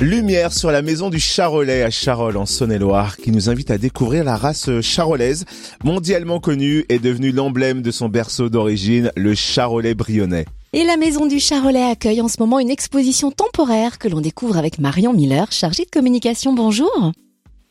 [0.00, 4.24] Lumière sur la maison du Charolais à Charolles en Saône-et-Loire qui nous invite à découvrir
[4.24, 5.44] la race charolaise
[5.84, 10.46] mondialement connue et devenue l'emblème de son berceau d'origine, le Charolais brionnais.
[10.72, 14.56] Et la maison du Charolais accueille en ce moment une exposition temporaire que l'on découvre
[14.56, 16.54] avec Marion Miller, chargée de communication.
[16.54, 17.12] Bonjour.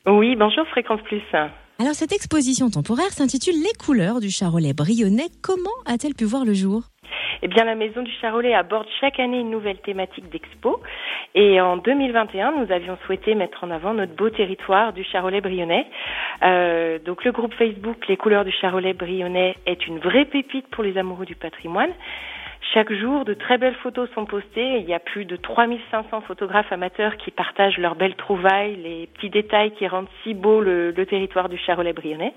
[0.05, 1.23] Oui, bonjour Fréquence Plus.
[1.33, 5.29] Alors cette exposition temporaire s'intitule Les couleurs du Charolais brionnais.
[5.41, 6.83] Comment a-t-elle pu voir le jour?
[7.41, 10.81] Eh bien, la Maison du Charolais aborde chaque année une nouvelle thématique d'expo.
[11.35, 15.85] Et en 2021, nous avions souhaité mettre en avant notre beau territoire du Charolais brionnais.
[16.43, 20.83] Euh, donc, le groupe Facebook Les couleurs du Charolais brionnais est une vraie pépite pour
[20.83, 21.91] les amoureux du patrimoine.
[22.73, 24.77] Chaque jour, de très belles photos sont postées.
[24.79, 29.29] Il y a plus de 3500 photographes amateurs qui partagent leurs belles trouvailles, les petits
[29.29, 32.33] détails qui rendent si beau le, le territoire du Charolais brionnais.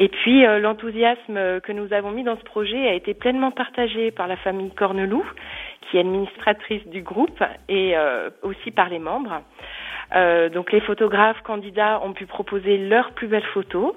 [0.00, 4.10] Et puis euh, l'enthousiasme que nous avons mis dans ce projet a été pleinement partagé
[4.10, 5.24] par la famille Corneloup,
[5.82, 9.42] qui est administratrice du groupe, et euh, aussi par les membres.
[10.14, 13.94] Euh, donc les photographes candidats ont pu proposer leurs plus belles photos.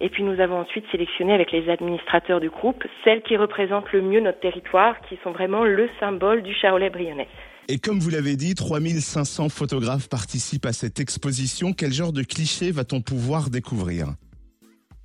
[0.00, 4.02] Et puis nous avons ensuite sélectionné avec les administrateurs du groupe celles qui représentent le
[4.02, 7.28] mieux notre territoire, qui sont vraiment le symbole du Charolais brionnais.
[7.68, 11.72] Et comme vous l'avez dit, 3500 photographes participent à cette exposition.
[11.72, 14.08] Quel genre de clichés va-t-on pouvoir découvrir?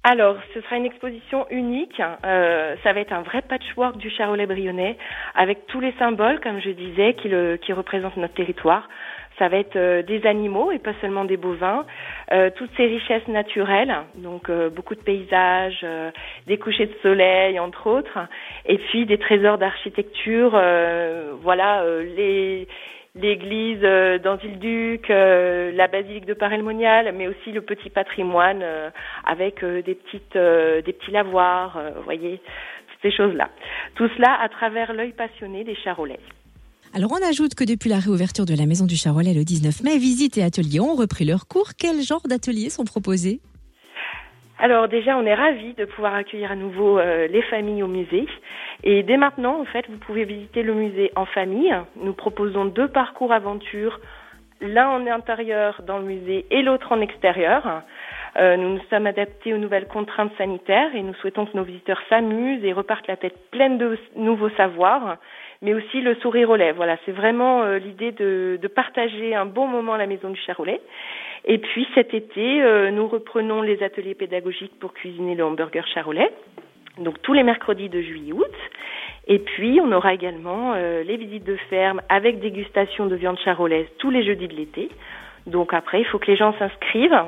[0.10, 2.02] Alors, ce sera une exposition unique.
[2.26, 4.98] Euh, ça va être un vrai patchwork du Charolais brionnais
[5.36, 8.90] avec tous les symboles, comme je disais, qui, le, qui représentent notre territoire.
[9.38, 11.86] Ça va être euh, des animaux et pas seulement des bovins,
[12.32, 16.10] euh, toutes ces richesses naturelles, donc euh, beaucoup de paysages, euh,
[16.48, 18.18] des couchers de soleil entre autres,
[18.66, 20.60] et puis des trésors d'architecture.
[21.44, 21.84] voilà,
[22.18, 22.68] les
[23.22, 28.90] l'église euh, d'Anville-Duc, euh, la basilique de Parelmonial, mais aussi le petit patrimoine euh,
[29.26, 32.42] avec des petites des petits lavoirs, vous voyez,
[33.02, 33.50] ces choses-là.
[33.96, 36.20] Tout cela à travers l'œil passionné des Charolais.
[36.94, 39.98] Alors on ajoute que depuis la réouverture de la Maison du Charolais le 19 mai,
[39.98, 41.72] visites et ateliers ont repris leur cours.
[41.78, 43.42] Quel genre d'ateliers sont proposés?
[44.62, 48.28] Alors déjà, on est ravis de pouvoir accueillir à nouveau euh, les familles au musée.
[48.84, 51.76] Et dès maintenant, en fait, vous pouvez visiter le musée en famille.
[51.98, 54.00] Nous proposons deux parcours aventure,
[54.62, 57.84] l'un en intérieur dans le musée et l'autre en extérieur.
[58.38, 62.02] Euh, nous nous sommes adaptés aux nouvelles contraintes sanitaires et nous souhaitons que nos visiteurs
[62.10, 65.18] s'amusent et repartent la tête pleine de nouveaux savoirs,
[65.62, 66.78] mais aussi le sourire au lèvres.
[66.78, 70.40] Voilà, c'est vraiment euh, l'idée de, de, partager un bon moment à la Maison du
[70.40, 70.80] Charolais.
[71.46, 76.32] Et puis cet été, euh, nous reprenons les ateliers pédagogiques pour cuisiner le hamburger charolais,
[77.00, 78.46] donc tous les mercredis de juillet-août.
[79.28, 83.86] Et puis on aura également euh, les visites de ferme avec dégustation de viande charolaise
[84.00, 84.90] tous les jeudis de l'été.
[85.46, 87.24] Donc après, il faut que les gens s'inscrivent.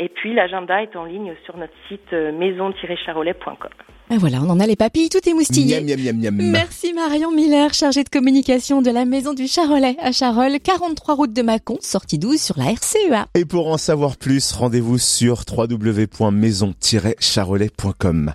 [0.00, 3.70] Et puis l'agenda est en ligne sur notre site euh, maison-charolais.com.
[4.10, 5.84] Ben voilà, on en a les papilles, tout est moustillé.
[6.32, 11.34] Merci Marion Miller, chargée de communication de la Maison du Charolais à Charolles, 43 route
[11.34, 13.26] de Mâcon, sortie 12 sur la RCEA.
[13.34, 18.26] Et pour en savoir plus, rendez-vous sur www.maison-charolais.com.